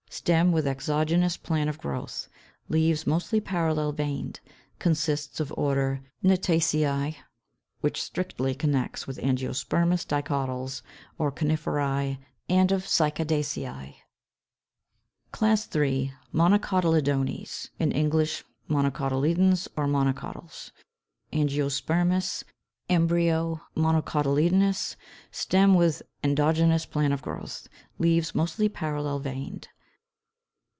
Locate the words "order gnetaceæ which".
5.57-8.03